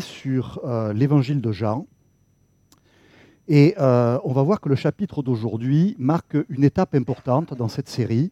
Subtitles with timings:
[0.00, 1.86] sur euh, l'évangile de Jean.
[3.48, 7.88] Et euh, on va voir que le chapitre d'aujourd'hui marque une étape importante dans cette
[7.88, 8.30] série.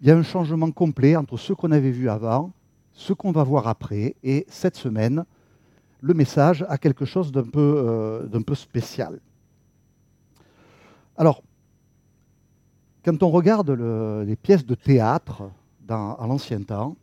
[0.00, 2.52] Il y a un changement complet entre ce qu'on avait vu avant,
[2.92, 4.14] ce qu'on va voir après.
[4.22, 5.24] Et cette semaine,
[6.00, 9.20] le message a quelque chose d'un peu, euh, spécial.
[11.18, 11.42] Alors,
[13.04, 15.50] quand on regarde le- les pièces de théâtre
[15.88, 16.96] à l'ancien temps,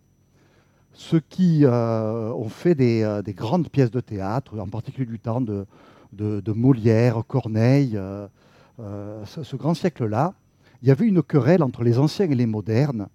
[0.98, 5.20] ceux qui euh, ont fait des, euh, des grandes pièces de théâtre, en particulier du
[5.20, 5.66] temps de,
[6.48, 8.28] Molière, Corneille, euh,
[9.26, 10.34] ce, grand siècle-là,
[10.82, 13.08] il y avait une querelle entre les anciens et les modernes,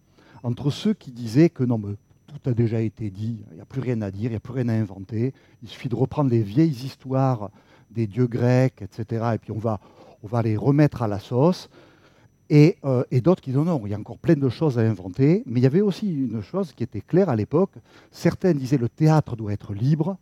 [0.45, 1.95] entre ceux qui disaient que non, mais
[2.29, 4.41] tout a déjà été dit, il n'y a plus rien à dire, il n'y a
[4.41, 7.51] plus rien à inventer, il suffit de reprendre les vieilles histoires
[7.91, 11.69] des dieux grecs, etc., et puis on va les remettre à la sauce.
[12.55, 14.83] Et, euh, et d'autres qui disent non, il y a encore plein de choses à
[14.83, 15.43] inventer.
[15.47, 17.73] Mais il y avait aussi une chose qui était claire à l'époque.
[18.11, 20.19] Certains disaient le théâtre doit être libre,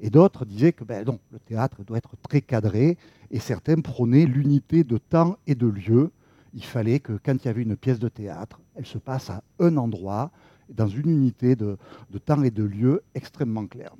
[0.00, 2.96] et d'autres disaient que ben non, le théâtre doit être très cadré.
[3.30, 6.10] Et certains prônaient l'unité de temps et de lieu.
[6.54, 9.42] Il fallait que quand il y avait une pièce de théâtre, elle se passe à
[9.58, 10.30] un endroit,
[10.70, 11.76] dans une unité de,
[12.10, 13.94] de temps et de lieu extrêmement claire.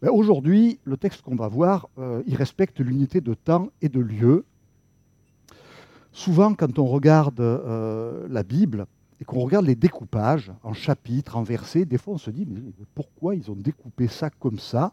[0.00, 3.98] Ben, Aujourd'hui, le texte qu'on va voir, euh, il respecte l'unité de temps et de
[3.98, 4.44] lieu,
[6.18, 8.86] souvent, quand on regarde euh, la Bible
[9.20, 12.60] et qu'on regarde les découpages en chapitres, en versets, des fois on se dit mais
[12.94, 14.92] pourquoi ils ont découpé ça comme ça?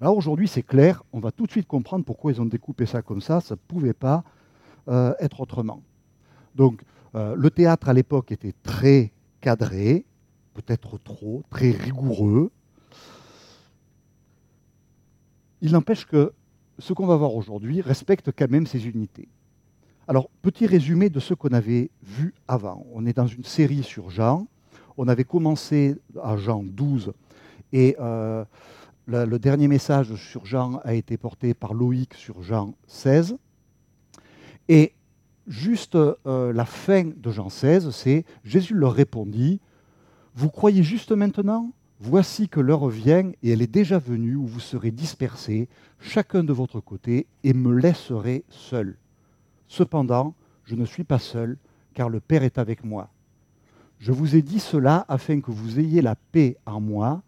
[0.00, 3.00] Alors aujourd'hui, c'est clair, on va tout de suite comprendre pourquoi ils ont découpé ça
[3.00, 4.24] comme ça, ça ne pouvait pas
[4.88, 5.82] euh, être autrement.
[6.56, 6.82] Donc,
[7.14, 10.04] euh, le théâtre à l'époque était très cadré,
[10.54, 12.50] peut-être trop, très rigoureux.
[15.60, 16.32] Il n'empêche que
[16.78, 19.28] ce qu'on va voir aujourd'hui respecte quand même ces unités.
[20.10, 22.84] Alors, petit résumé de ce qu'on avait vu avant.
[22.92, 24.48] On est dans une série sur Jean.
[24.96, 27.12] On avait commencé à Jean 12
[27.72, 28.44] et euh,
[29.06, 33.36] le, dernier message sur Jean a été porté par Loïc sur Jean 16.
[34.68, 34.94] Et
[35.46, 39.60] juste euh, la fin de Jean 16, c'est Jésus leur répondit,
[40.34, 41.70] Vous croyez juste maintenant?
[42.00, 45.68] Voici que l'heure vient et elle est déjà venue où vous serez dispersés,
[46.00, 48.96] chacun de votre côté, et me laisserez seul.
[49.70, 51.56] Cependant, je ne suis pas seul,
[51.94, 53.08] car le Père est avec moi.
[54.00, 57.22] Je vous ai dit cela afin que vous ayez la paix en moi.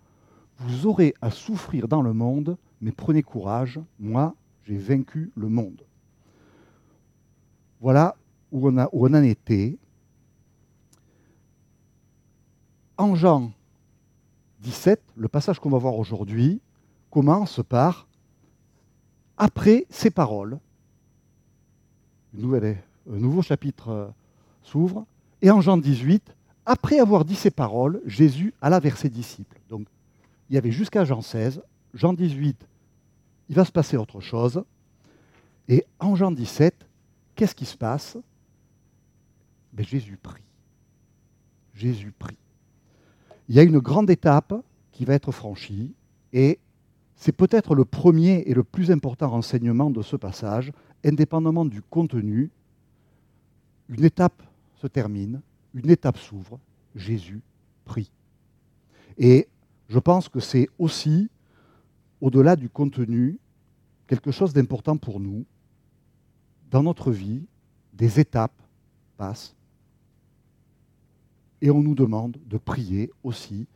[0.58, 5.84] Vous aurez à souffrir dans le monde, mais prenez courage, moi j'ai vaincu le monde.
[7.80, 8.16] Voilà
[8.50, 9.78] où on, en était.
[12.98, 13.53] En Jean
[14.62, 16.60] 17, le passage qu'on va voir aujourd'hui
[17.09, 18.09] commence par
[19.36, 20.59] Après ces paroles,
[22.34, 24.09] un nouveau chapitre euh,
[24.62, 25.06] s'ouvre,
[25.41, 26.34] et en Jean 18,
[26.66, 29.60] après avoir dit ces paroles, Jésus alla vers ses disciples.
[29.69, 29.87] Donc,
[30.48, 31.62] il y avait jusqu'à Jean 16,
[31.94, 32.66] Jean 18,
[33.48, 34.62] il va se passer autre chose,
[35.69, 36.75] et en Jean 17,
[37.34, 38.16] qu'est-ce qui se passe?
[39.72, 40.42] Ben, Jésus prie.
[41.75, 42.37] Jésus prie.
[43.48, 44.54] Il y a une grande étape
[44.92, 45.94] qui va être franchie,
[46.32, 46.59] et
[47.16, 50.72] c'est peut-être le premier et le plus important renseignement de ce passage,
[51.04, 52.50] indépendamment du contenu,
[53.88, 54.42] une étape
[54.76, 55.40] se termine,
[55.74, 56.58] une étape s'ouvre,
[56.94, 57.40] Jésus
[57.84, 58.10] prie.
[59.18, 59.48] Et
[59.88, 61.28] je pense que c'est aussi,
[62.20, 63.38] au-delà du contenu,
[64.06, 65.44] quelque chose d'important pour nous.
[66.70, 67.44] Dans notre vie,
[67.92, 68.60] des étapes
[69.16, 69.54] passent
[71.62, 73.66] et on nous demande de prier aussi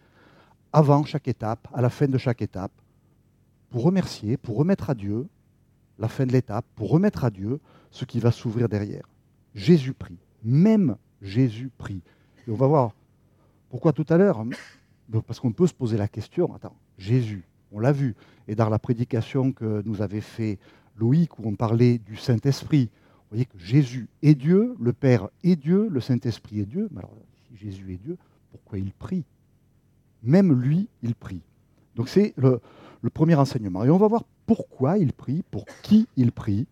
[0.73, 2.73] avant chaque étape, à la fin de chaque étape,
[3.71, 5.27] pour remercier, pour remettre à Dieu
[5.99, 9.09] la fin de l'étape, pour remettre à Dieu ce qui va s'ouvrir derrière.
[9.55, 12.03] Jésus prie, même Jésus prie.
[12.47, 12.93] Et on va voir
[13.71, 14.45] pourquoi tout à l'heure,
[15.27, 18.15] parce qu'on peut se poser la question, attends, Jésus, on l'a vu,
[18.49, 20.59] et dans la prédication que nous avait fait
[20.97, 25.57] Loïc, où on parlait du Saint-Esprit, vous voyez que Jésus est Dieu, le Père est
[25.57, 27.13] Dieu, le Saint-Esprit est Dieu, mais alors
[27.49, 28.17] si Jésus est Dieu,
[28.53, 29.25] pourquoi il prie?
[30.23, 31.41] Même lui, il prie.
[31.97, 32.61] Donc c'est le,
[33.03, 33.85] le premier enseignement.
[33.85, 36.67] Et on va voir pourquoi il prie, pour qui il prie,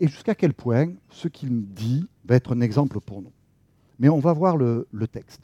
[0.00, 3.32] et jusqu'à quel point ce qu'il dit va être un exemple pour nous.
[3.98, 5.40] Mais on va voir le, texte.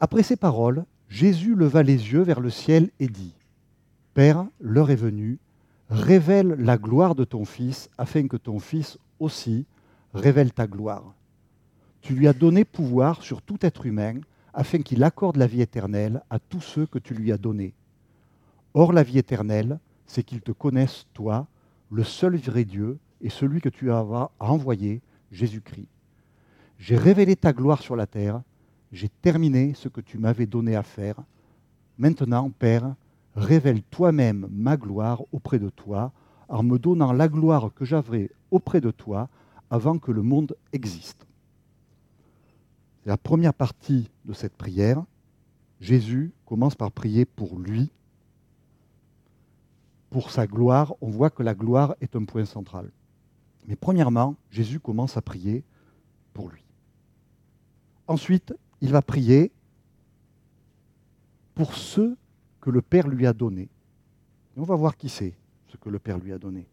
[0.00, 3.34] Après ces paroles, Jésus leva les yeux vers le ciel et dit,
[4.12, 5.38] Père, l'heure est venue,
[5.90, 9.66] révèle la gloire de ton Fils, afin que ton Fils aussi
[10.12, 11.14] révèle ta gloire.
[12.00, 14.20] Tu lui as donné pouvoir sur tout être humain,
[14.52, 17.74] afin qu'il accorde la vie éternelle à tous ceux que tu lui as donnés.
[18.72, 21.46] Or, la vie éternelle, c'est qu'ils te connaissent, toi,
[21.90, 24.04] le seul vrai Dieu, et celui que tu as
[24.38, 25.00] envoyé,
[25.32, 25.88] Jésus-Christ.
[26.78, 28.42] J'ai révélé ta gloire sur la terre,
[28.92, 31.16] j'ai terminé ce que tu m'avais donné à faire.
[31.98, 32.94] Maintenant, Père,
[33.34, 36.12] révèle toi-même ma gloire auprès de toi,
[36.48, 39.28] en me donnant la gloire que j'avais auprès de toi
[39.70, 41.26] avant que le monde existe.
[43.02, 45.04] C'est la première partie de cette prière.
[45.80, 47.90] Jésus commence par prier pour lui,
[50.10, 50.94] pour sa gloire.
[51.00, 52.90] On voit que la gloire est un point central.
[53.66, 55.64] Mais premièrement, Jésus commence à prier
[56.32, 56.62] pour lui.
[58.06, 59.50] Ensuite, il va prier
[61.54, 62.16] pour ceux
[62.64, 63.68] que le Père lui a donnés.
[64.56, 65.34] on va voir qui c'est,
[65.68, 66.66] ce que le Père lui a donné.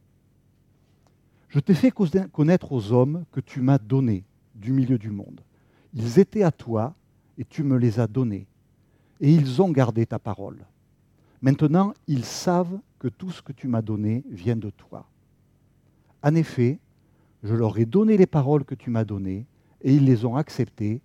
[1.50, 4.24] Je t'ai fait connaître aux hommes que tu m'as donnés
[4.56, 5.42] du milieu du monde.
[5.94, 6.96] Ils étaient à toi
[7.38, 8.48] et tu me les as donnés.
[9.20, 10.66] Et ils ont gardé ta parole.
[11.42, 15.06] Maintenant, ils savent que tout ce que tu m'as donné vient de toi.
[16.24, 16.80] En effet,
[17.44, 19.46] je leur ai donné les paroles que tu m'as données,
[19.82, 21.02] et ils les ont acceptées,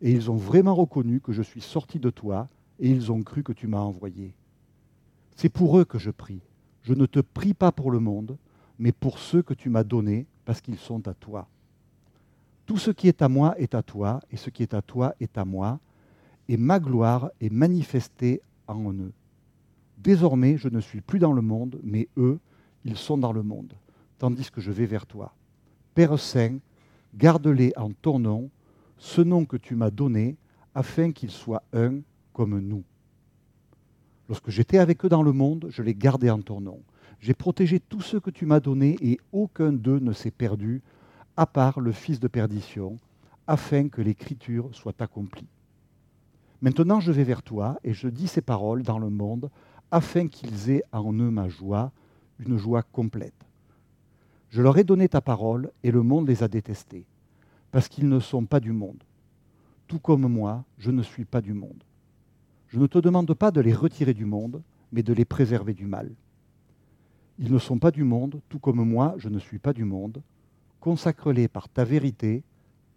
[0.00, 2.48] et ils ont vraiment reconnu que je suis sorti de toi,
[2.78, 4.34] et ils ont cru que tu m'as envoyé.
[5.36, 6.40] C'est pour eux que je prie.
[6.82, 8.36] Je ne te prie pas pour le monde,
[8.78, 11.48] mais pour ceux que tu m'as donnés, parce qu'ils sont à toi.
[12.66, 15.14] Tout ce qui est à moi est à toi, et ce qui est à toi
[15.20, 15.80] est à moi,
[16.48, 19.12] et ma gloire est manifestée en eux.
[19.98, 22.38] Désormais, je ne suis plus dans le monde, mais eux,
[22.84, 23.74] ils sont dans le monde,
[24.18, 25.34] tandis que je vais vers toi.
[25.94, 26.58] Père Saint,
[27.14, 28.50] garde-les en ton nom,
[28.96, 30.36] ce nom que tu m'as donné,
[30.74, 32.00] afin qu'ils soient un
[32.46, 32.84] nous.
[34.28, 36.80] Lorsque j'étais avec eux dans le monde, je les gardais en ton nom.
[37.20, 40.82] J'ai protégé tous ceux que tu m'as donnés et aucun d'eux ne s'est perdu,
[41.36, 42.98] à part le fils de perdition,
[43.46, 45.48] afin que l'écriture soit accomplie.
[46.60, 49.50] Maintenant je vais vers toi et je dis ces paroles dans le monde,
[49.90, 51.92] afin qu'ils aient en eux ma joie,
[52.38, 53.46] une joie complète.
[54.50, 57.06] Je leur ai donné ta parole et le monde les a détestés,
[57.70, 59.02] parce qu'ils ne sont pas du monde.
[59.86, 61.82] Tout comme moi, je ne suis pas du monde.
[62.68, 64.62] Je ne te demande pas de les retirer du monde,
[64.92, 66.10] mais de les préserver du mal.
[67.38, 70.22] Ils ne sont pas du monde, tout comme moi, je ne suis pas du monde.
[70.80, 72.42] Consacre-les par ta vérité,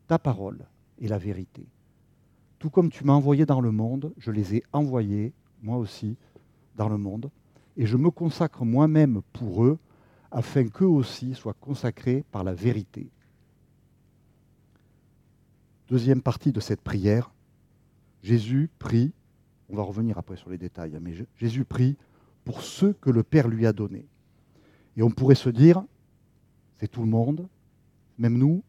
[0.08, 0.66] ta parole
[1.00, 1.66] et la vérité.
[2.60, 5.34] Tout comme tu m'as envoyé dans le monde, je les ai envoyés,
[5.64, 6.18] moi aussi,
[6.76, 7.30] dans le monde,
[7.78, 9.80] et je me consacre moi-même pour eux,
[10.32, 13.10] afin qu'eux aussi soient consacrés par la vérité.
[15.88, 17.32] Deuxième partie de cette prière,
[18.24, 19.12] Jésus prie
[19.72, 21.96] on va revenir après sur les détails, mais Jésus prie
[22.44, 24.06] pour ceux que le Père lui a donnés.
[24.98, 25.84] Et on pourrait se dire,
[26.78, 27.48] c'est tout le monde,
[28.18, 28.64] même nous,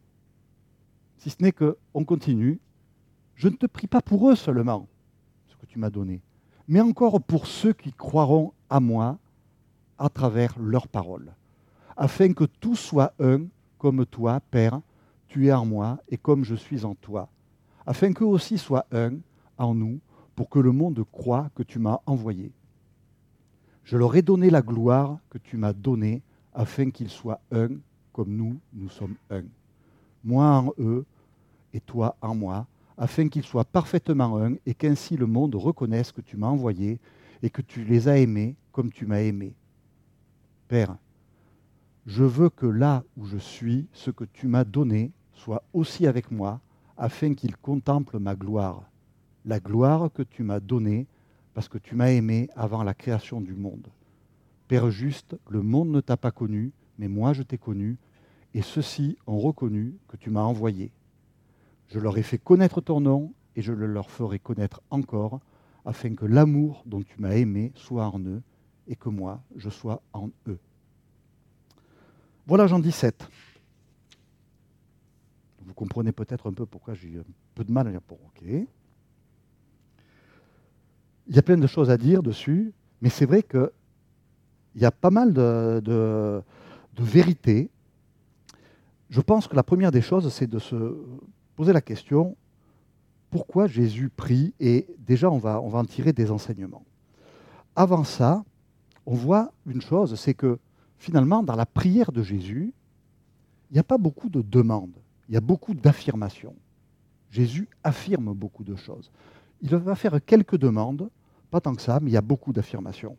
[1.17, 2.59] si ce n'est qu'on continue,
[3.35, 4.87] je ne te prie pas pour eux seulement,
[5.47, 6.21] ce que tu m'as donné,
[6.67, 9.17] mais encore pour ceux qui croiront à moi
[9.97, 11.33] à travers leurs paroles,
[11.97, 13.41] afin que tout soit un,
[13.77, 14.79] comme toi, Père,
[15.27, 17.29] tu es en moi, et comme je suis en toi,
[17.85, 19.15] afin qu'eux aussi soient un
[19.57, 19.99] en nous,
[20.35, 22.51] pour que le monde croie que tu m'as envoyé.
[23.83, 26.21] Je leur ai donné la gloire que tu m'as donnée,
[26.53, 27.69] afin qu'ils soient un
[28.11, 29.43] comme nous, nous sommes un.
[30.23, 31.05] Moi en eux
[31.73, 36.21] et toi en moi, afin qu'ils soient parfaitement un, et qu'ainsi le monde reconnaisse que
[36.21, 36.99] tu m'as envoyé
[37.41, 39.53] et que tu les as aimés comme tu m'as aimé.
[40.67, 40.95] Père,
[42.05, 46.31] je veux que là où je suis, ce que tu m'as donné soit aussi avec
[46.31, 46.59] moi,
[46.95, 48.83] afin qu'ils contemplent ma gloire
[49.45, 51.07] la gloire que tu m'as donnée
[51.53, 53.87] parce que tu m'as aimé avant la création du monde.
[54.67, 57.97] Père juste, le monde ne t'a pas connu, mais moi je t'ai connu,
[58.53, 60.91] et ceux-ci ont reconnu que tu m'as envoyé.
[61.89, 65.41] Je leur ai fait connaître ton nom, et je le leur ferai connaître encore,
[65.85, 68.41] afin que l'amour dont tu m'as aimé soit en eux,
[68.87, 70.59] et que moi je sois en eux.
[72.47, 73.27] Voilà Jean 17.
[75.65, 77.23] Vous comprenez peut-être un peu pourquoi j'ai un
[77.55, 78.43] peu de mal à dire, pour ok,
[81.27, 83.69] il y a plein de choses à dire dessus, mais c'est vrai qu'il
[84.75, 86.41] y a pas mal de,
[86.97, 87.69] vérités.
[89.09, 90.97] Je pense que la première des choses, c'est de se
[91.55, 92.35] poser la question
[93.29, 96.85] pourquoi Jésus prie Et déjà, on va en tirer des enseignements.
[97.75, 98.43] Avant ça,
[99.05, 100.59] on voit une chose, c'est que
[100.97, 102.73] finalement, dans la prière de Jésus,
[103.69, 104.95] il n'y a pas beaucoup de demandes,
[105.27, 106.55] il y a beaucoup d'affirmations.
[107.31, 109.11] Jésus affirme beaucoup de choses
[109.63, 111.09] il va faire quelques demandes,
[111.49, 113.17] pas tant que ça, mais il y a beaucoup d'affirmations.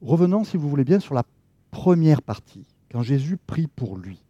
[0.00, 1.24] Revenons, si vous voulez bien, sur la
[1.72, 4.22] première partie, quand Jésus prie pour lui.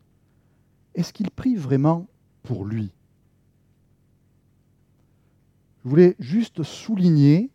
[0.94, 2.06] Est-ce qu'il prie vraiment
[2.42, 2.90] pour lui?
[5.84, 7.50] Je voulais juste souligner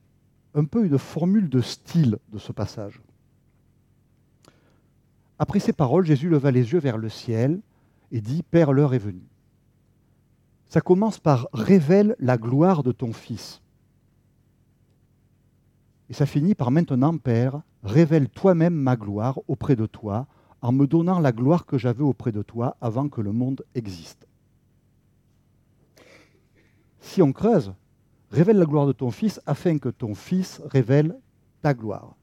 [0.53, 3.01] un peu une formule de style de ce passage.
[5.39, 7.60] Après ces paroles, Jésus leva les yeux vers le ciel
[8.12, 9.30] et dit, Père, l'heure est venue.
[10.72, 13.62] Ça commence par révèle la gloire de ton Fils.
[16.10, 20.28] Et ça finit par maintenant, Père, révèle toi-même ma gloire auprès de toi,
[20.62, 24.25] en me donnant la gloire que j'avais auprès de toi avant que le monde existe.
[27.01, 27.74] Si on creuse,
[28.30, 31.20] révèle la gloire de ton Fils afin que ton Fils révèle
[31.62, 32.16] ta gloire.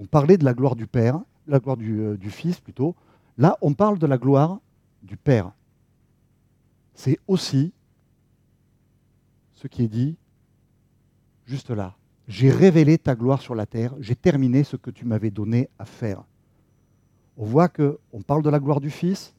[0.00, 2.96] On parlait de la gloire du Père, la gloire du, euh, du Fils plutôt.
[3.36, 4.60] Là, on parle de la gloire
[5.02, 5.52] du Père.
[6.94, 7.74] C'est aussi
[9.62, 10.16] ce qui est dit
[11.46, 11.94] juste là.
[12.26, 15.84] J'ai révélé ta gloire sur la terre, j'ai terminé ce que tu m'avais donné à
[15.84, 16.24] faire.
[17.36, 19.34] On voit que on parle de la gloire du Fils,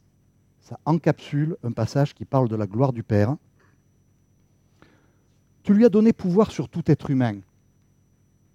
[0.61, 3.35] ça encapsule un passage qui parle de la gloire du Père.
[5.63, 7.39] Tu lui as donné pouvoir sur tout être humain,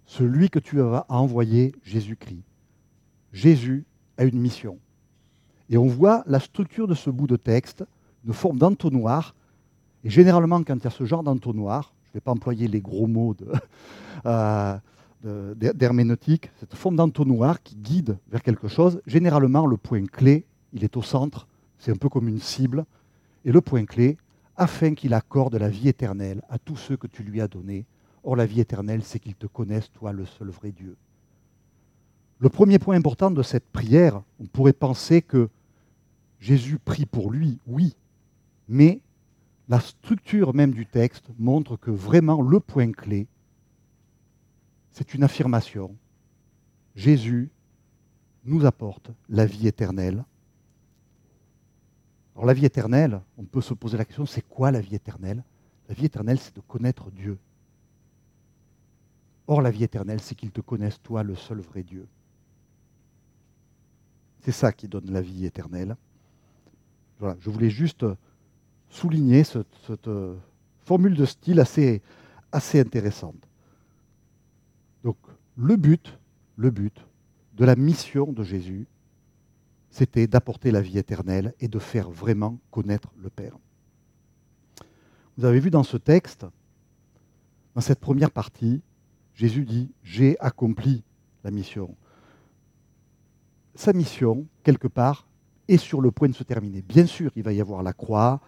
[0.05, 2.43] celui que tu as envoyé, Jésus-Christ.
[3.31, 3.85] Jésus
[4.17, 4.79] a une mission.
[5.69, 7.83] Et on voit la structure de ce bout de texte,
[8.25, 9.35] une forme d'entonnoir.
[10.03, 12.81] Et généralement, quand il y a ce genre d'entonnoir, je ne vais pas employer les
[12.81, 13.35] gros mots
[14.25, 14.77] euh,
[15.55, 20.95] d'herméneutique, cette forme d'entonnoir qui guide vers quelque chose, généralement le point clé, il est
[20.97, 22.85] au centre, c'est un peu comme une cible,
[23.45, 24.17] et le point clé,
[24.55, 27.85] afin qu'il accorde la vie éternelle à tous ceux que tu lui as donnés.
[28.23, 30.97] Or, la vie éternelle, c'est qu'ils te connaissent, toi, le seul vrai Dieu.
[32.39, 35.49] Le premier point important de cette prière, on pourrait penser que
[36.39, 37.95] Jésus prie pour lui, oui,
[38.67, 38.99] mais
[39.69, 43.27] la structure même du texte montre que vraiment le point clé,
[44.91, 45.95] c'est une affirmation.
[46.95, 47.49] Jésus
[48.43, 50.25] nous apporte la vie éternelle
[52.39, 55.43] alors la vie éternelle, on peut se poser la question, c'est quoi la vie éternelle?
[55.89, 57.37] La vie éternelle, c'est de connaître Dieu.
[59.45, 62.07] Or, la vie éternelle, c'est qu'ils te connaissent, toi, le seul vrai Dieu.
[64.39, 65.97] C'est ça qui donne la vie éternelle.
[67.19, 68.05] Voilà, je voulais juste
[68.89, 70.35] souligner cette, euh,
[70.83, 72.01] formule de style assez,
[72.51, 73.47] assez intéressante.
[75.03, 75.17] Donc,
[75.55, 76.17] le but,
[76.55, 77.05] le but
[77.55, 78.87] de la mission de Jésus,
[79.91, 83.57] c'était d'apporter la vie éternelle et de faire vraiment connaître le Père.
[85.37, 86.45] Vous avez vu dans ce texte,
[87.75, 88.81] dans cette première partie,
[89.35, 91.03] Jésus dit, j'ai accompli
[91.43, 91.95] la mission.
[93.75, 95.27] Sa mission, quelque part,
[95.69, 96.81] est sur le point de se terminer.
[96.81, 98.41] Bien sûr, il va y avoir la croix,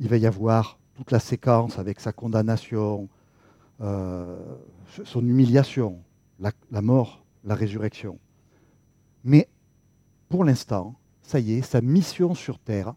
[0.00, 3.08] il va y avoir toute la séquence avec sa condamnation,
[3.80, 4.36] euh,
[5.04, 6.02] son humiliation,
[6.40, 8.18] la, la mort, la résurrection.
[9.24, 9.48] Mais
[10.28, 12.94] pour l'instant, ça y est, sa mission sur terre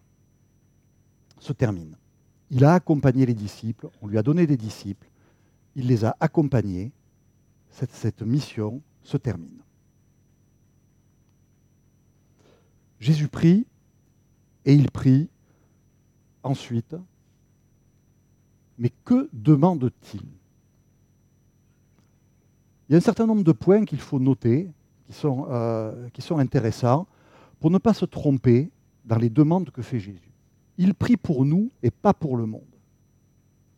[1.39, 1.98] se termine.
[2.50, 5.10] Il a accompagné les disciples, on lui a donné des disciples,
[5.75, 6.91] il les a accompagnés,
[7.69, 9.62] cette, mission se termine.
[13.00, 13.65] Jésus prie
[14.65, 15.29] et il prie
[16.44, 16.96] ensuite,
[18.78, 20.24] mais que demande-t-il?
[22.88, 24.70] Il y a un certain nombre de points qu'il faut noter,
[25.08, 27.08] qui sont, euh, qui sont intéressants
[27.60, 28.70] pour ne pas se tromper
[29.06, 30.32] dans les demandes que fait Jésus.
[30.78, 32.62] Il prie pour nous et pas pour le monde.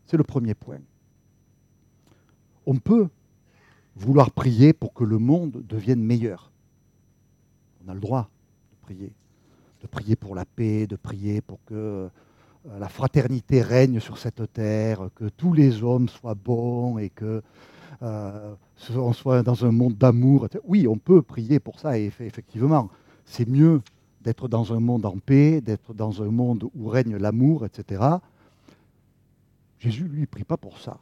[0.06, 0.80] C'est le premier point.
[2.66, 3.10] On peut
[3.96, 6.52] vouloir prier pour que le monde devienne meilleur.
[7.86, 8.30] On a le droit
[8.72, 9.14] de prier.
[9.82, 12.10] De prier pour la paix, de prier pour que
[12.80, 17.42] la fraternité règne sur cette terre, que tous les hommes soient bons et que
[18.02, 18.56] euh,
[18.96, 20.48] on soit dans un monde d'amour.
[20.64, 22.90] Oui, on peut prier pour ça, effectivement
[23.26, 23.82] c'est mieux
[24.22, 28.04] d'être dans un monde en paix, d'être dans un monde où règne l'amour, etc.
[29.80, 31.00] Jésus, lui, il prie pas pour ça.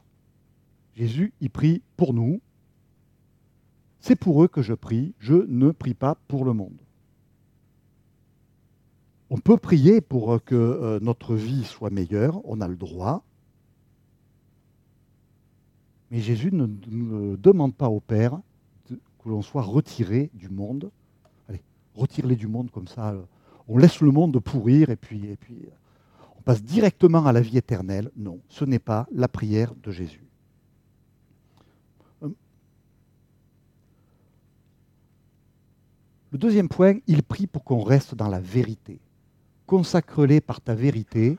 [0.96, 2.41] Jésus, il prie pour nous.
[4.00, 6.77] C'est pour eux que je prie, je ne prie pas pour le monde.
[9.33, 13.23] On peut prier pour que euh, notre vie soit meilleure, on a le droit.
[16.11, 18.39] Mais Jésus ne, demande pas au Père
[18.87, 20.91] que l'on soit retiré du monde
[21.95, 23.11] retire-les du monde comme ça.
[23.11, 23.23] Euh,
[23.67, 25.35] on laisse le monde pourrir et puis, euh,
[26.37, 28.11] on passe directement à la vie éternelle.
[28.15, 30.25] Non, ce n'est pas la prière de Jésus.
[32.23, 32.29] Euh,
[36.31, 38.99] le deuxième point, il prie pour qu'on reste dans la vérité.
[39.73, 41.35] Consacre-les par ta vérité,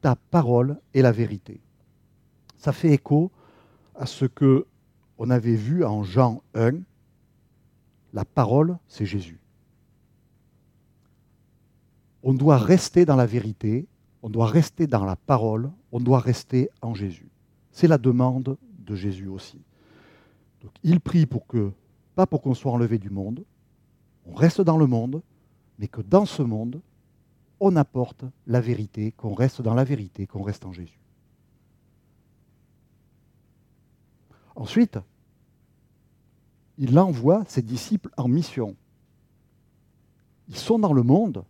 [0.00, 1.60] ta parole est la vérité.
[2.56, 3.30] Ça fait écho
[3.94, 4.66] à ce que
[5.16, 6.72] on avait vu en Jean 1,
[8.14, 9.38] la parole, c'est Jésus.
[12.24, 13.86] On doit rester dans la vérité,
[14.20, 17.28] on doit rester dans la parole, on doit rester en Jésus.
[17.70, 19.60] C'est la demande de Jésus aussi.
[20.82, 21.70] Il prie pour que,
[22.16, 23.44] pas pour qu'on soit enlevé du monde,
[24.26, 25.22] on reste dans le monde,
[25.78, 26.80] mais que dans ce monde,
[27.60, 31.00] on apporte la vérité, qu'on reste dans la vérité, qu'on reste en Jésus.
[34.56, 34.98] Ensuite,
[36.78, 38.76] il envoie ses disciples en mission.
[40.48, 41.44] Ils sont dans le monde,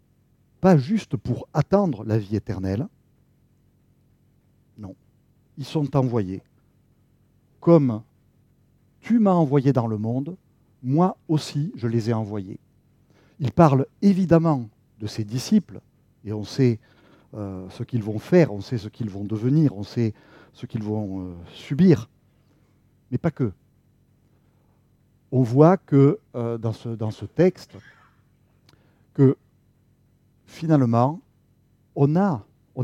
[0.61, 2.89] pas juste pour attendre la vie éternelle.
[4.79, 4.95] Non,
[5.59, 6.43] ils sont envoyés.
[7.61, 8.03] Comme
[9.01, 10.37] tu m'as envoyé dans le monde,
[10.83, 12.61] moi aussi je les ai envoyés.
[13.41, 14.69] Il parle évidemment
[15.01, 15.81] de ses disciples,
[16.25, 16.79] et on sait
[17.35, 20.15] euh, ce qu'ils vont faire, on sait ce qu'ils vont devenir, on sait
[20.53, 22.09] ce qu'ils vont euh, subir,
[23.11, 23.53] mais pas que.
[25.33, 27.77] On voit que euh, dans, ce, texte,
[29.15, 29.37] que
[30.47, 31.21] finalement,
[31.97, 32.15] on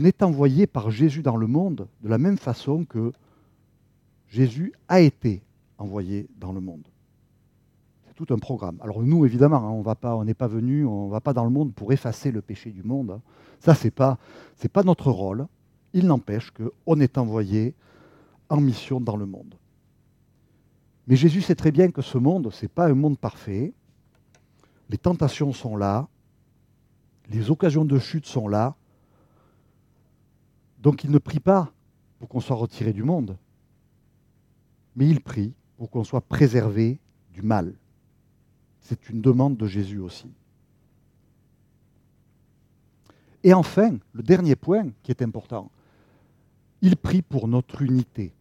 [0.05, 3.13] est envoyé par Jésus dans le monde de la même façon que
[4.29, 5.43] Jésus a été
[5.79, 6.90] envoyé dans le monde.
[8.21, 8.77] C'est tout un programme.
[8.83, 11.93] Alors nous, évidemment, hein, on n'est pas venu, on va pas dans le monde pour
[11.93, 13.13] effacer le péché du monde.
[13.13, 13.23] Hein.
[13.61, 14.19] Ça, ce n'est pas,
[14.73, 15.47] pas notre rôle.
[15.95, 17.75] Il n'empêche qu'on est envoyé
[18.51, 19.55] en mission dans le monde.
[21.07, 23.73] Mais Jésus sait très bien que ce monde, ce n'est pas un monde parfait.
[24.91, 26.07] Les tentations sont là,
[27.31, 28.77] les occasions de chute sont là.
[30.79, 31.73] Donc il ne prie pas
[32.19, 33.39] pour qu'on soit retiré du monde,
[34.95, 37.01] mais il prie pour qu'on soit préservé
[37.33, 37.75] du mal.
[38.91, 40.27] C'est une demande de Jésus aussi.
[43.45, 45.71] Et enfin, le dernier point qui est important,
[46.83, 48.33] il prie pour notre unité.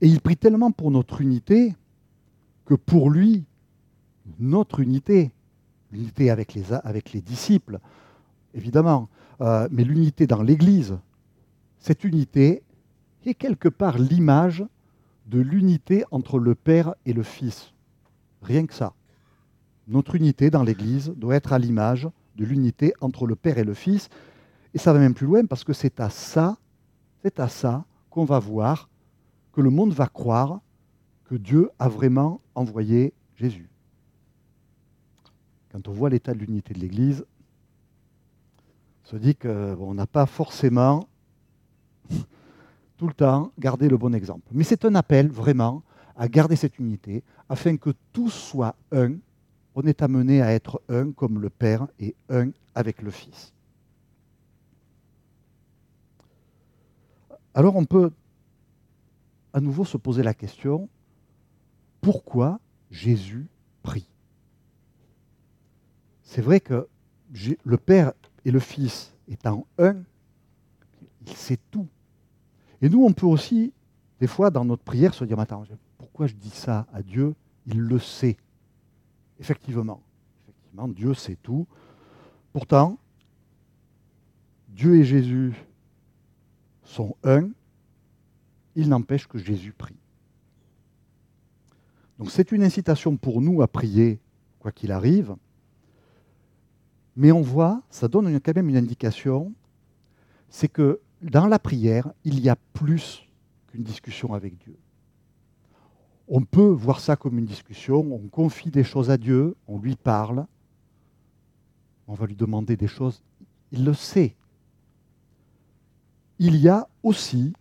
[0.00, 1.74] Et il prie tellement pour notre unité
[2.64, 3.44] que pour lui,
[4.38, 5.30] notre unité,
[5.92, 7.80] l'unité avec les, disciples,
[8.54, 9.10] évidemment,
[9.42, 10.96] euh, mais l'unité dans l'Église,
[11.80, 12.62] cette unité
[13.26, 14.64] est quelque part l'image
[15.26, 17.74] de l'unité entre le Père et le Fils.
[18.42, 18.94] Rien que ça.
[19.88, 23.74] Notre unité dans l'Église doit être à l'image de l'unité entre le Père et le
[23.74, 24.08] Fils.
[24.72, 26.56] Et ça va même plus loin parce que c'est à ça,
[27.22, 28.88] c'est à ça qu'on va voir
[29.52, 30.60] que le monde va croire
[31.24, 33.68] que Dieu a vraiment envoyé Jésus.
[35.72, 37.24] Quand on voit l'état de l'unité de l'Église,
[39.04, 41.08] on se dit qu'on n'a pas forcément
[42.96, 44.46] tout le temps gardé le bon exemple.
[44.52, 45.82] Mais c'est un appel vraiment
[46.20, 49.14] à garder cette unité afin que tous soient un.
[49.74, 53.54] On est amené à être un comme le Père est un avec le Fils.
[57.54, 58.12] Alors on peut
[59.54, 60.90] à nouveau se poser la question,
[62.02, 63.46] pourquoi Jésus
[63.82, 64.06] prie?
[66.22, 66.86] C'est vrai que
[67.64, 68.12] le Père
[68.44, 69.96] et le Fils étant un,
[71.26, 71.88] il sait tout.
[72.82, 73.72] Et nous, on peut aussi,
[74.20, 75.64] des fois, dans notre prière, se dire, attends,
[76.00, 77.34] pourquoi je dis ça à Dieu?
[77.66, 78.38] Il le sait.
[79.38, 80.02] Effectivement,
[80.88, 81.66] Dieu sait tout.
[82.54, 82.98] Pourtant,
[84.70, 85.52] Dieu et Jésus
[86.84, 87.50] sont un,
[88.76, 89.98] il n'empêche que Jésus prie.
[92.18, 94.20] Donc c'est une incitation pour nous à prier,
[94.58, 95.36] quoi qu'il arrive.
[97.14, 99.52] Mais on voit, ça donne quand même une indication,
[100.48, 103.22] c'est que dans la prière, il y a plus
[103.66, 104.78] qu'une discussion avec Dieu.
[106.32, 109.96] On peut voir ça comme une discussion, on confie des choses à Dieu, on lui
[109.96, 110.46] parle,
[112.06, 113.20] on va lui demander des choses,
[113.72, 114.36] il le sait.
[116.38, 117.52] Il y a aussi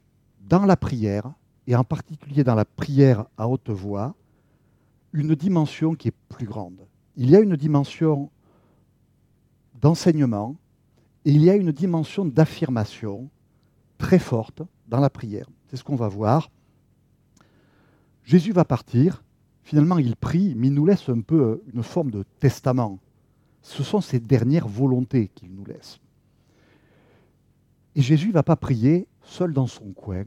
[0.47, 1.33] dans la prière,
[1.65, 4.13] et en particulier dans la prière à haute voix,
[5.13, 6.85] une dimension qui est plus grande.
[7.17, 8.29] Il y a une dimension
[9.81, 10.55] d'enseignement
[11.25, 13.29] et il y a une dimension d'affirmation
[13.97, 15.47] très forte dans la prière.
[15.67, 16.51] C'est ce qu'on va voir.
[18.29, 19.23] Jésus va partir,
[19.63, 22.99] finalement il prie, mais il nous laisse un peu une forme de testament.
[23.63, 25.99] Ce sont ses dernières volontés qu'il nous laisse.
[27.95, 30.25] Et Jésus ne va pas prier seul dans son coin,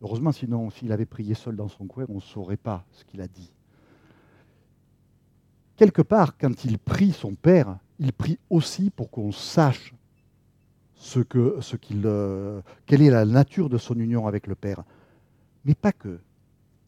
[0.00, 3.20] Heureusement, sinon, s'il avait prié seul dans son coin, on ne saurait pas ce qu'il
[3.20, 3.50] a dit.
[5.76, 9.94] Quelque part, quand il prie son Père, il prie aussi pour qu'on sache
[10.94, 14.84] ce que, ce qu'il, euh, quelle est la nature de son union avec le Père.
[15.64, 16.20] Mais pas que.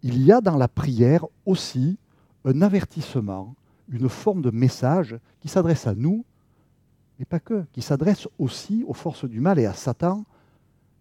[0.02, 1.98] Il y a dans la prière aussi
[2.44, 3.54] un avertissement,
[3.88, 6.24] une forme de message qui s'adresse à nous,
[7.18, 10.24] mais pas que, qui s'adresse aussi aux forces du mal et à Satan.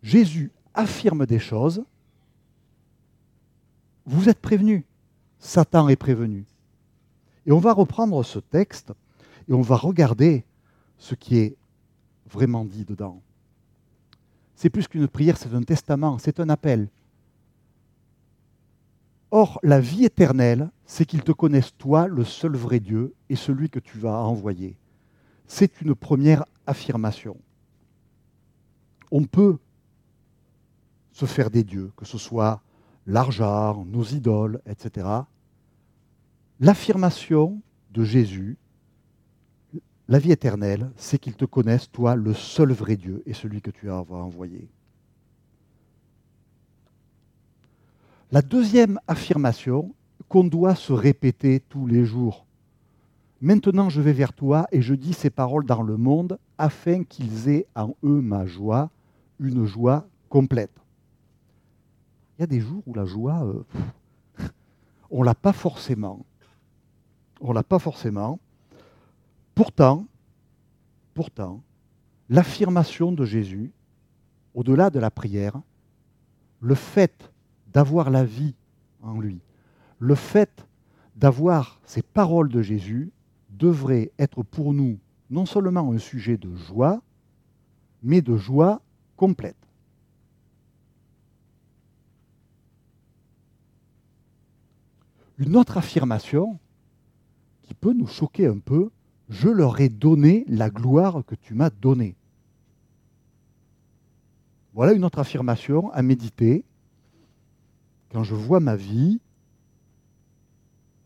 [0.01, 1.83] Jésus affirme des choses
[4.09, 4.83] vous êtes prévenus.
[5.37, 6.45] Satan est prévenu.
[7.45, 8.91] Et on va reprendre ce texte
[9.47, 10.43] et on va regarder
[10.97, 11.55] ce qui est
[12.27, 13.21] vraiment dit dedans.
[14.55, 16.89] C'est plus qu'une prière, c'est un testament, c'est un appel.
[19.31, 23.69] Or, la vie éternelle, c'est qu'ils te connaissent, toi, le seul vrai Dieu, et celui
[23.69, 24.75] que tu vas envoyer.
[25.45, 27.37] C'est une première affirmation.
[29.11, 29.57] On peut
[31.11, 32.61] se faire des dieux, que ce soit
[33.05, 35.07] l'argent, nos idoles, etc.
[36.59, 37.61] L'affirmation
[37.91, 38.57] de Jésus,
[40.07, 43.71] la vie éternelle, c'est qu'ils te connaissent, toi, le seul vrai Dieu, et celui que
[43.71, 44.69] tu as envoyé.
[48.31, 49.95] La deuxième affirmation
[50.27, 52.45] qu'on doit se répéter tous les jours.
[53.41, 57.49] Maintenant je vais vers toi et je dis ces paroles dans le monde afin qu'ils
[57.49, 58.91] aient en eux ma joie,
[59.39, 60.77] une joie complète.
[62.37, 64.45] Il y a des jours où la joie, euh,
[65.09, 66.23] on ne l'a pas forcément.
[67.41, 68.39] On l'a pas forcément.
[69.55, 70.05] Pourtant,
[71.15, 71.63] pourtant,
[72.29, 73.71] l'affirmation de Jésus,
[74.53, 75.59] au-delà de la prière,
[76.61, 77.31] le fait
[77.73, 78.55] d'avoir la vie
[79.01, 79.39] en lui,
[79.99, 80.65] le fait
[81.15, 83.11] d'avoir ces paroles de Jésus
[83.49, 84.97] devrait être pour nous
[85.29, 87.01] non seulement un sujet de joie,
[88.01, 88.81] mais de joie
[89.15, 89.55] complète.
[95.37, 96.57] Une autre affirmation
[97.63, 98.89] qui peut nous choquer un peu,
[99.29, 102.15] je leur ai donné la gloire que tu m'as donnée.
[104.73, 106.65] Voilà une autre affirmation à méditer
[108.11, 109.19] quand je vois ma vie,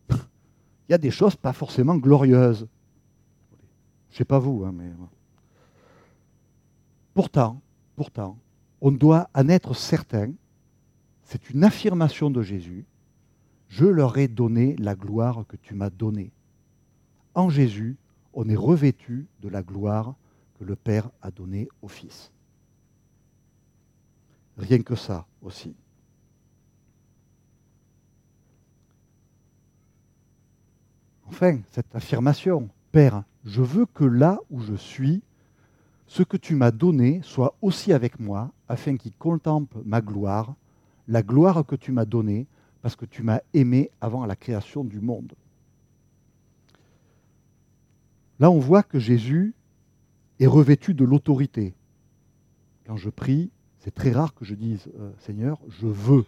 [0.09, 2.67] il y a des choses pas forcément glorieuses.
[4.09, 4.91] Je ne sais pas vous, hein, mais.
[7.13, 7.61] Pourtant,
[7.95, 8.37] pourtant,
[8.81, 10.31] on doit en être certain,
[11.23, 12.85] c'est une affirmation de Jésus,
[13.69, 16.31] je leur ai donné la gloire que tu m'as donnée.
[17.33, 17.97] En Jésus,
[18.33, 20.15] on est revêtu de la gloire
[20.59, 22.31] que le Père a donnée au Fils.
[24.57, 25.75] Rien que ça aussi.
[31.33, 35.23] Enfin, cette affirmation, Père, je veux que là où je suis,
[36.05, 40.53] ce que tu m'as donné soit aussi avec moi, afin qu'il contemple ma gloire,
[41.07, 42.45] la gloire que tu m'as donnée,
[42.83, 45.33] parce que tu m'as aimé avant la création du monde.
[48.39, 49.55] Là, on voit que Jésus
[50.39, 51.73] est revêtu de l'autorité.
[52.85, 56.25] Quand je prie, c'est très rare que je dise euh, Seigneur, je veux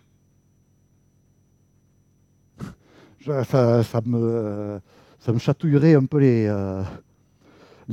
[3.26, 4.80] ça, me,
[5.40, 6.84] chatouillerait un peu les, euh,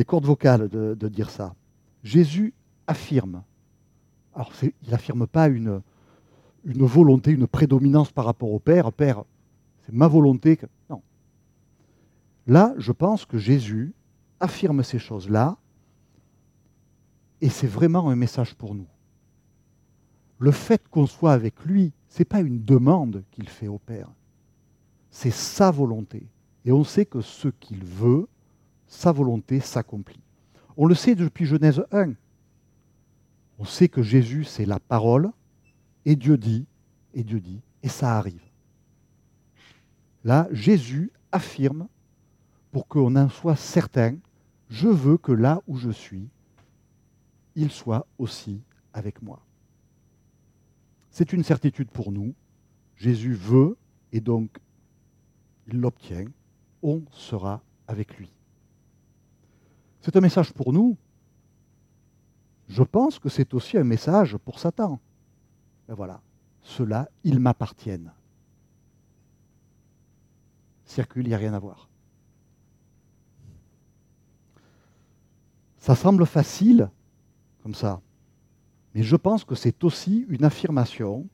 [0.06, 1.54] cordes vocales de, dire ça.
[2.02, 2.52] Jésus
[2.86, 3.42] affirme.
[4.34, 5.80] Alors, il n'affirme pas une,
[6.64, 8.92] volonté, une prédominance par rapport au Père.
[8.92, 9.24] Père,
[9.86, 10.58] c'est ma volonté.
[10.90, 11.02] Non.
[12.46, 13.94] Là, je pense que Jésus
[14.40, 15.56] affirme ces choses-là,
[17.40, 18.86] et c'est vraiment un message pour nous.
[20.38, 24.08] Le fait qu'on soit avec lui, ce n'est pas une demande qu'il fait au Père
[25.12, 26.26] c'est sa volonté.
[26.64, 28.26] Et on sait que ce qu'il veut,
[28.88, 30.20] sa volonté s'accomplit.
[30.76, 32.14] On le sait depuis Genèse 1.
[33.58, 35.30] On sait que Jésus, c'est la parole,
[36.06, 36.66] et Dieu dit,
[37.14, 38.42] et Dieu dit, et ça arrive.
[40.24, 41.86] Là, Jésus affirme,
[42.72, 44.16] pour qu'on en soit certain,
[44.70, 46.26] je veux que là où je suis,
[47.54, 48.62] il soit aussi
[48.94, 49.40] avec moi.
[51.10, 52.32] C'est une certitude pour nous.
[52.96, 53.76] Jésus veut,
[54.12, 54.58] et donc
[55.68, 56.24] il l'obtient,
[56.82, 58.32] on sera avec lui.
[60.00, 60.96] C'est un message pour nous.
[62.68, 65.00] Je pense que c'est aussi un message pour Satan.
[65.88, 66.20] Ben voilà,
[66.62, 68.12] ceux-là, ils m'appartiennent.
[70.84, 71.88] Circule, il n'y a rien à voir.
[75.78, 76.90] Ça semble facile,
[77.62, 78.00] comme ça,
[78.94, 81.26] mais je pense que c'est aussi une affirmation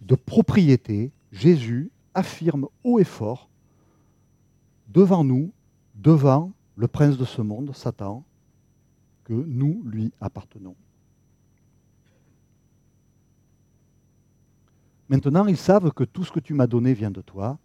[0.00, 1.10] de propriété.
[1.32, 3.48] Jésus affirme haut et fort
[4.88, 5.52] devant nous,
[5.94, 8.24] devant le prince de ce monde, Satan,
[9.24, 10.74] que nous lui appartenons.
[15.08, 17.58] Maintenant, ils savent que tout ce que tu m'as donné vient de toi,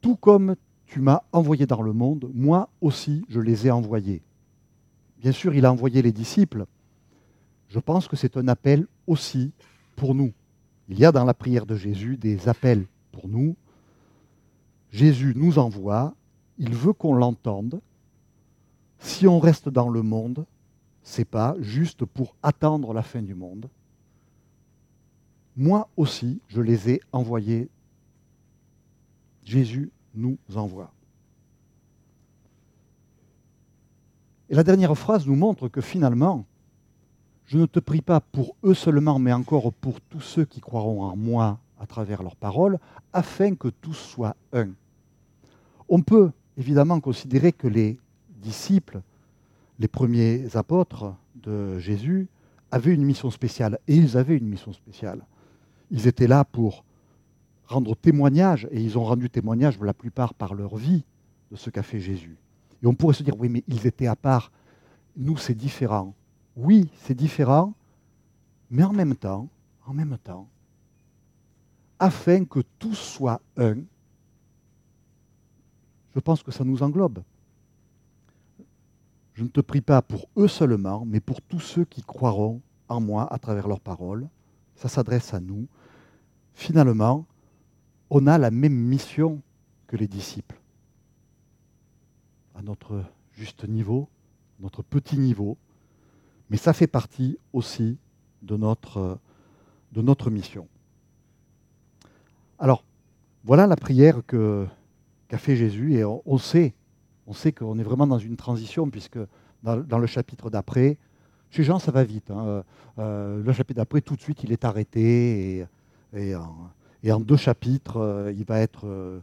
[0.00, 0.54] tout comme
[0.86, 4.22] tu m'as envoyé dans le monde, moi aussi je les ai envoyés.
[5.20, 6.66] Bien sûr, il a envoyé les disciples.
[7.68, 9.52] Je pense que c'est un appel aussi
[9.96, 10.32] pour nous.
[10.88, 12.86] Il y a dans la prière de Jésus des appels
[13.26, 13.56] nous.
[14.90, 16.14] Jésus nous envoie,
[16.58, 17.80] il veut qu'on l'entende.
[18.98, 20.44] Si on reste dans le monde,
[21.02, 23.68] c'est pas juste pour attendre la fin du monde.
[25.56, 27.68] Moi aussi, je les ai envoyés.
[29.42, 30.92] Jésus nous envoie.
[34.50, 36.44] Et la dernière phrase nous montre que finalement,
[37.46, 41.02] je ne te prie pas pour eux seulement, mais encore pour tous ceux qui croiront
[41.02, 42.78] en moi à travers leurs paroles,
[43.12, 44.68] afin que tous soient un.
[45.88, 47.98] On peut évidemment considérer que les
[48.42, 49.00] disciples,
[49.78, 52.28] les premiers apôtres de Jésus,
[52.70, 55.24] avaient une mission spéciale, et ils avaient une mission spéciale.
[55.90, 56.84] Ils étaient là pour
[57.66, 61.04] rendre témoignage, et ils ont rendu témoignage la plupart par leur vie
[61.50, 62.36] de ce qu'a fait Jésus.
[62.82, 64.52] Et on pourrait se dire, oui, mais ils étaient à part,
[65.16, 66.14] nous c'est différent.
[66.56, 67.74] Oui, c'est différent,
[68.70, 69.48] mais en même temps,
[69.86, 70.48] en même temps,
[71.98, 73.76] afin que tout soit un,
[76.14, 77.22] je pense que ça nous englobe.
[79.34, 83.00] Je ne te prie pas pour eux seulement, mais pour tous ceux qui croiront en
[83.00, 84.28] moi à travers leurs paroles.
[84.74, 85.66] Ça s'adresse à nous.
[86.54, 87.24] Finalement,
[88.10, 89.40] on a la même mission
[89.86, 90.60] que les disciples.
[92.54, 94.08] À notre juste niveau,
[94.58, 95.56] notre petit niveau,
[96.50, 97.96] mais ça fait partie aussi
[98.42, 99.20] de notre,
[100.30, 100.66] mission.
[102.58, 102.84] Alors,
[103.44, 106.74] voilà la prière qu'a fait Jésus, et on, sait,
[107.26, 109.18] on sait qu'on est vraiment dans une transition, puisque
[109.62, 110.98] dans, le chapitre d'après,
[111.50, 112.30] chez Jean, ça va vite.
[112.30, 112.64] Hein,
[112.98, 115.66] euh, le chapitre d'après, tout de suite, il est arrêté,
[116.14, 119.20] et, en deux chapitres, euh, il va être euh,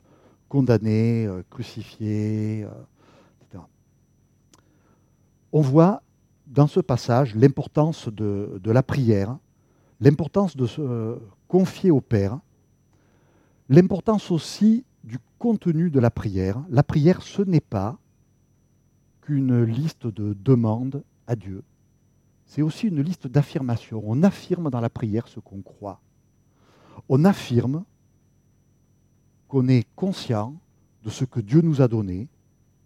[0.50, 2.66] condamné, euh, crucifié,
[3.42, 3.64] etc.
[5.52, 6.02] On voit
[6.48, 9.38] dans ce passage l'importance de, la prière,
[10.00, 11.18] l'importance de se
[11.48, 12.40] confier au Père,
[13.70, 16.64] l'importance aussi du contenu de la prière.
[16.70, 17.98] La prière, ce n'est pas
[19.22, 21.64] qu'une liste de demandes à Dieu.
[22.46, 24.04] C'est aussi une liste d'affirmations.
[24.06, 26.00] On affirme dans la prière ce qu'on croit
[27.10, 27.84] on affirme
[29.48, 30.56] qu'on est conscient
[31.04, 32.28] de ce que Dieu nous a donné.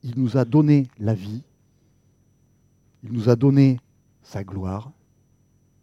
[0.04, 1.44] Il nous a donné la vie,
[3.04, 3.80] il nous a donné
[4.24, 4.92] sa gloire,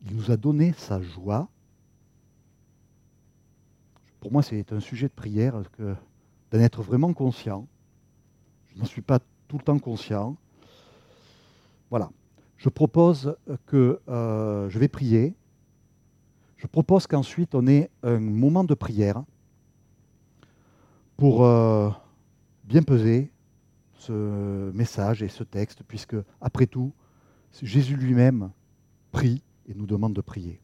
[0.06, 1.48] il nous a donné sa joie.
[4.20, 7.66] Pour moi, c'est un sujet de prière d'en être vraiment conscient.
[8.68, 10.36] Je n'en suis pas tout le temps conscient.
[11.90, 12.10] Voilà.
[12.56, 15.36] Je propose que euh, je vais prier
[16.56, 19.22] je propose qu'ensuite on ait un moment de prière
[21.16, 21.90] pour euh,
[22.64, 23.30] bien peser
[23.98, 26.92] ce message et ce texte, puisque, après tout,
[27.62, 28.50] Jésus lui-même
[29.12, 30.60] prie et nous demande de prier.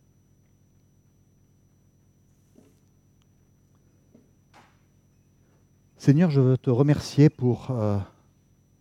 [6.05, 7.97] Seigneur, je veux te remercier pour euh,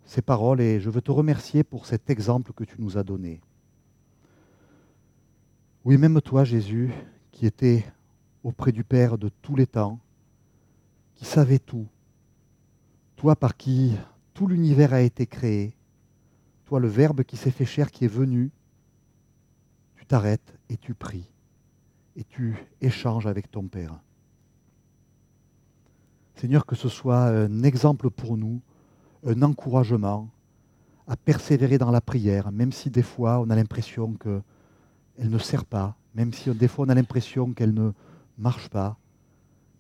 [0.06, 3.42] ces paroles et je veux te remercier pour cet exemple que tu nous as donné.
[5.86, 6.92] Oui, même toi, Jésus,
[7.32, 7.86] qui étais
[8.44, 10.00] auprès du Père de tous les temps,
[11.14, 11.86] qui savait tout,
[13.18, 13.94] toi par qui
[14.34, 15.76] tout l'univers a été créé,
[16.66, 18.50] toi le Verbe qui s'est fait chair, qui est venu,
[19.96, 21.30] tu t'arrêtes et tu pries,
[22.16, 24.02] et tu échanges avec ton Père.
[26.36, 28.62] Seigneur, que ce soit un exemple pour nous,
[29.26, 30.30] un encouragement
[31.08, 34.42] à persévérer dans la prière, même si des fois on a l'impression que
[35.20, 37.92] elle ne sert pas, même si des fois on a l'impression qu'elle ne
[38.38, 38.98] marche pas,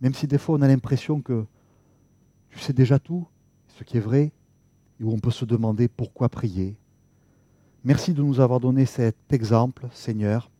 [0.01, 1.45] même si des fois on a l'impression que
[2.49, 3.27] tu sais déjà tout,
[3.67, 4.31] ce qui est vrai,
[4.99, 6.75] et où on peut se demander pourquoi prier.
[7.83, 10.51] Merci de nous avoir donné cet exemple, Seigneur,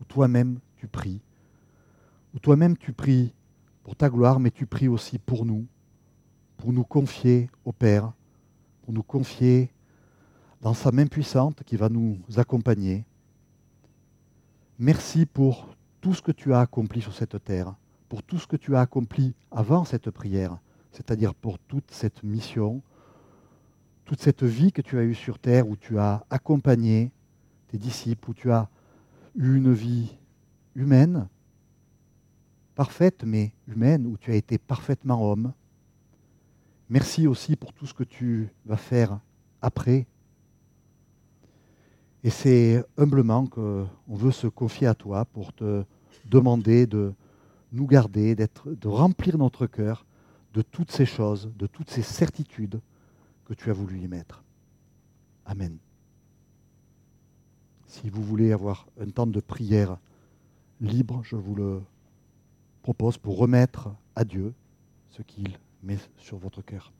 [0.00, 1.20] où toi-même tu pries,
[2.34, 3.32] où toi-même tu pries
[3.82, 5.66] pour ta gloire, mais tu pries aussi pour nous,
[6.56, 8.12] pour nous confier au Père,
[8.82, 9.70] pour nous confier
[10.60, 13.04] dans sa main puissante qui va nous accompagner.
[14.78, 15.68] Merci pour
[16.00, 17.74] tout ce que tu as accompli sur cette terre,
[18.08, 20.58] pour tout ce que tu as accompli avant cette prière,
[20.90, 22.82] c'est-à-dire pour toute cette mission,
[24.04, 27.12] toute cette vie que tu as eue sur terre où tu as accompagné
[27.68, 28.68] tes disciples, où tu as
[29.36, 30.16] eu une vie
[30.74, 31.28] humaine,
[32.74, 35.52] parfaite mais humaine, où tu as été parfaitement homme.
[36.88, 39.18] Merci aussi pour tout ce que tu vas faire
[39.60, 40.06] après
[42.24, 45.84] et c'est humblement qu'on veut se confier à toi pour te
[46.24, 47.12] demander de
[47.72, 50.04] nous garder, de remplir notre cœur
[50.54, 52.80] de toutes ces choses, de toutes ces certitudes
[53.46, 54.44] que tu as voulu y mettre.
[55.46, 55.78] Amen.
[57.86, 59.98] Si vous voulez avoir un temps de prière
[60.80, 61.82] libre, je vous le
[62.82, 64.54] propose pour remettre à Dieu
[65.10, 66.92] ce qu'il met sur votre cœur.